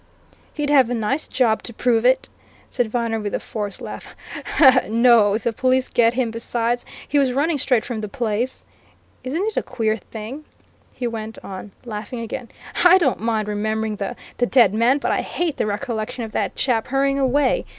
"He'd 0.55 0.71
have 0.71 0.89
a 0.89 0.95
nice 0.95 1.27
job 1.27 1.61
to 1.61 1.75
prove 1.75 2.05
it!" 2.05 2.27
said 2.71 2.89
Viner 2.89 3.19
with 3.19 3.35
a 3.35 3.39
forced 3.39 3.81
laugh. 3.81 4.07
"No, 4.89 5.35
if 5.35 5.43
the 5.43 5.53
police 5.53 5.89
get 5.89 6.15
him 6.15 6.31
besides, 6.31 6.85
he 7.07 7.19
was 7.19 7.33
running 7.33 7.59
straight 7.59 7.85
from 7.85 8.01
the 8.01 8.09
place! 8.09 8.65
Isn't 9.23 9.45
it 9.45 9.57
a 9.57 9.61
queer 9.61 9.97
thing?" 9.97 10.43
he 10.91 11.05
went 11.05 11.37
on, 11.43 11.71
laughing 11.85 12.19
again. 12.19 12.49
"I 12.83 12.97
don't 12.97 13.19
mind 13.19 13.47
remembering 13.47 13.97
the 13.97 14.15
the 14.37 14.47
dead 14.47 14.73
man, 14.73 14.97
but 14.97 15.11
I 15.11 15.21
hate 15.21 15.57
the 15.57 15.67
recollection 15.67 16.23
of 16.23 16.31
that 16.31 16.55
chap 16.55 16.87
hurrying 16.87 17.19
away! 17.19 17.63